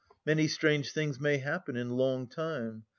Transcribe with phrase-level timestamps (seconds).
[0.25, 2.85] Many strange things may happen in long time.